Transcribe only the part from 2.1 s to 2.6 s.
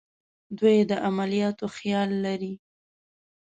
لري.